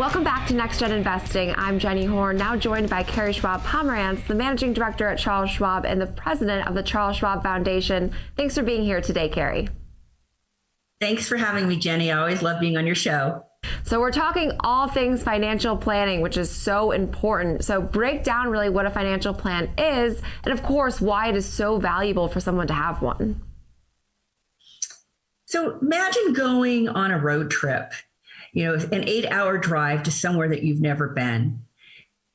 [0.00, 1.54] Welcome back to Next Gen Investing.
[1.58, 5.84] I'm Jenny Horn, now joined by Carrie Schwab Pomerantz, the managing director at Charles Schwab
[5.84, 8.10] and the president of the Charles Schwab Foundation.
[8.34, 9.68] Thanks for being here today, Carrie.
[11.02, 12.10] Thanks for having me, Jenny.
[12.10, 13.44] I always love being on your show.
[13.82, 17.62] So, we're talking all things financial planning, which is so important.
[17.66, 21.44] So, break down really what a financial plan is, and of course, why it is
[21.44, 23.42] so valuable for someone to have one.
[25.44, 27.92] So, imagine going on a road trip
[28.52, 31.62] you know, an eight hour drive to somewhere that you've never been.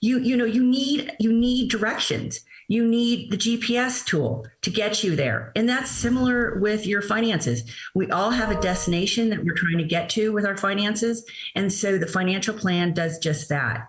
[0.00, 2.40] You, you know, you need, you need directions.
[2.68, 5.52] You need the GPS tool to get you there.
[5.56, 7.64] And that's similar with your finances.
[7.94, 11.24] We all have a destination that we're trying to get to with our finances.
[11.54, 13.88] And so the financial plan does just that.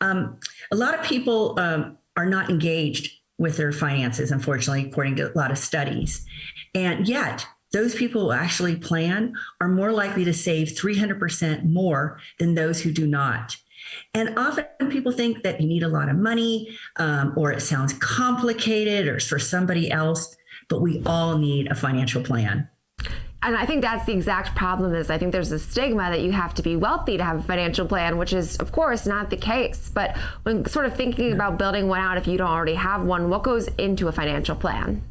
[0.00, 0.40] Um,
[0.72, 5.36] a lot of people um, are not engaged with their finances, unfortunately, according to a
[5.36, 6.26] lot of studies.
[6.74, 12.54] And yet, those people who actually plan are more likely to save 300% more than
[12.54, 13.54] those who do not.
[14.14, 17.92] And often people think that you need a lot of money um, or it sounds
[17.92, 20.34] complicated or it's for somebody else,
[20.68, 22.66] but we all need a financial plan.
[23.42, 26.32] And I think that's the exact problem is I think there's a stigma that you
[26.32, 29.36] have to be wealthy to have a financial plan, which is of course not the
[29.36, 29.90] case.
[29.92, 33.28] But when sort of thinking about building one out if you don't already have one,
[33.28, 35.02] what goes into a financial plan?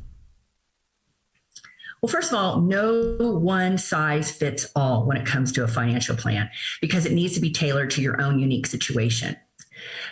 [2.06, 6.16] Well, first of all, no one size fits all when it comes to a financial
[6.16, 9.36] plan because it needs to be tailored to your own unique situation.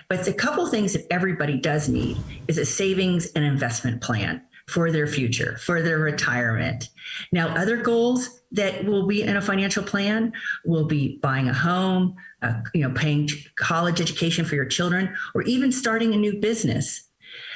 [0.09, 4.89] But the couple things that everybody does need is a savings and investment plan for
[4.89, 6.89] their future, for their retirement.
[7.31, 10.33] Now, other goals that will be in a financial plan
[10.65, 15.43] will be buying a home, uh, you know, paying college education for your children, or
[15.43, 17.07] even starting a new business.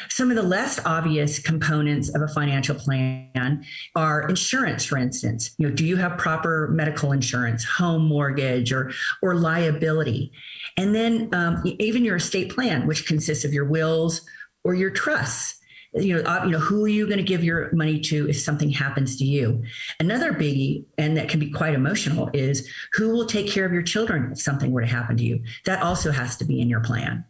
[0.10, 5.56] Some of the less obvious components of a financial plan are insurance, for instance.
[5.58, 10.32] You know, do you have proper medical insurance, home mortgage, or or liability?
[10.78, 14.22] And then um, even your estate plan, which consists of your wills
[14.64, 15.58] or your trusts
[15.94, 18.70] you know, you know, who are you going to give your money to if something
[18.70, 19.64] happens to you?
[20.00, 23.84] Another biggie, and that can be quite emotional, is who will take care of your
[23.84, 25.44] children if something were to happen to you.
[25.66, 27.26] That also has to be in your plan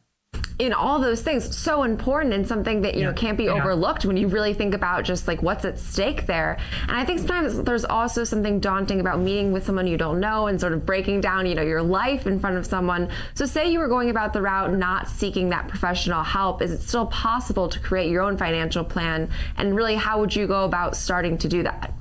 [0.59, 3.07] in all those things so important and something that you yeah.
[3.07, 3.53] know can't be yeah.
[3.53, 7.19] overlooked when you really think about just like what's at stake there and i think
[7.19, 10.85] sometimes there's also something daunting about meeting with someone you don't know and sort of
[10.85, 14.09] breaking down you know your life in front of someone so say you were going
[14.09, 18.23] about the route not seeking that professional help is it still possible to create your
[18.23, 21.93] own financial plan and really how would you go about starting to do that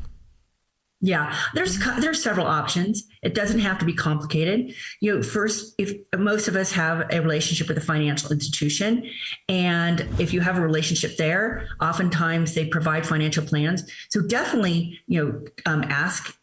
[1.06, 3.06] yeah, there's there's several options.
[3.22, 4.74] It doesn't have to be complicated.
[5.00, 9.08] You know, first, if most of us have a relationship with a financial institution,
[9.48, 13.88] and if you have a relationship there, oftentimes they provide financial plans.
[14.10, 16.36] So definitely, you know, um, ask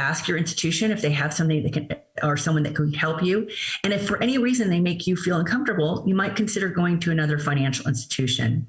[0.00, 1.88] ask your institution if they have something that can
[2.22, 3.48] or someone that can help you.
[3.84, 7.10] And if for any reason they make you feel uncomfortable, you might consider going to
[7.10, 8.66] another financial institution.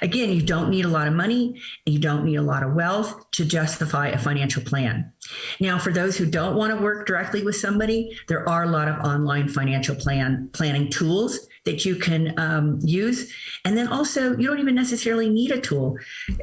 [0.00, 3.30] Again, you don't need a lot of money, you don't need a lot of wealth
[3.32, 5.12] to justify a financial plan.
[5.60, 8.88] Now, for those who don't want to work directly with somebody, there are a lot
[8.88, 13.32] of online financial plan planning tools that you can um, use.
[13.64, 15.96] And then also, you don't even necessarily need a tool.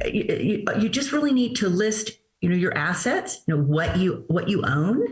[0.04, 3.96] You, you, you just really need to list you know your assets you know what
[3.96, 5.06] you what you own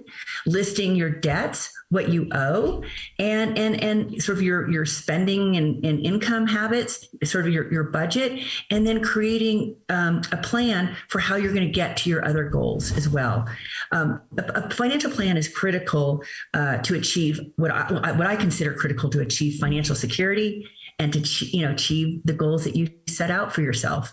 [0.46, 2.82] listing your debts what you owe
[3.18, 7.72] and and and sort of your your spending and, and income habits sort of your,
[7.72, 12.10] your budget and then creating um, a plan for how you're going to get to
[12.10, 13.48] your other goals as well.
[13.92, 16.22] Um, a, a, financial plan is critical
[16.52, 20.68] uh, to achieve what I, what I consider critical to achieve financial security
[20.98, 24.12] and to you know achieve the goals that you set out for yourself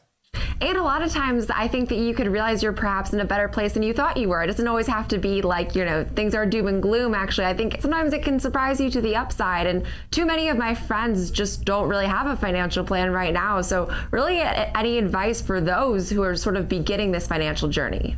[0.61, 3.25] and a lot of times, I think that you could realize you're perhaps in a
[3.25, 4.43] better place than you thought you were.
[4.43, 7.47] It doesn't always have to be like, you know, things are doom and gloom, actually.
[7.47, 9.67] I think sometimes it can surprise you to the upside.
[9.67, 13.61] And too many of my friends just don't really have a financial plan right now.
[13.61, 18.15] So, really, any advice for those who are sort of beginning this financial journey?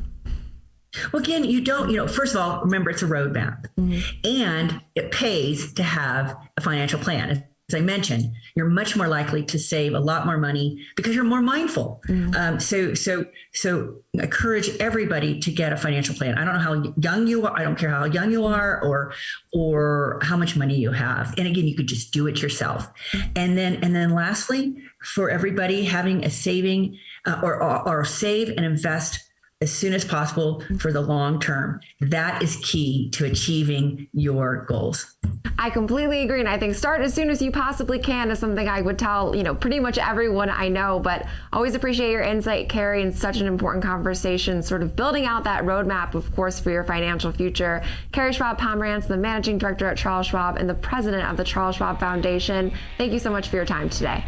[1.12, 4.00] Well, again, you don't, you know, first of all, remember it's a roadmap mm-hmm.
[4.24, 9.44] and it pays to have a financial plan as I mentioned, you're much more likely
[9.44, 12.02] to save a lot more money because you're more mindful.
[12.08, 12.36] Mm.
[12.36, 16.38] Um, so, so, so encourage everybody to get a financial plan.
[16.38, 17.60] I don't know how young you are.
[17.60, 19.12] I don't care how young you are or,
[19.54, 21.34] or how much money you have.
[21.38, 22.88] And again, you could just do it yourself.
[23.36, 28.48] And then, and then lastly, for everybody having a saving uh, or, or, or save
[28.48, 29.27] and invest
[29.62, 31.80] as soon as possible for the long term.
[32.00, 35.16] That is key to achieving your goals.
[35.58, 36.40] I completely agree.
[36.40, 39.36] And I think start as soon as you possibly can is something I would tell,
[39.36, 41.00] you know, pretty much everyone I know.
[41.00, 45.44] But always appreciate your insight, Carrie, and such an important conversation, sort of building out
[45.46, 47.84] that roadmap, of course, for your financial future.
[48.12, 51.78] Carrie Schwab Pomerantz, the managing director at Charles Schwab and the president of the Charles
[51.78, 52.72] Schwab Foundation.
[53.00, 54.24] Thank you so much for your time today.